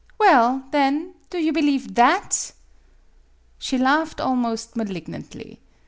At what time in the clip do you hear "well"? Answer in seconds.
0.19-0.63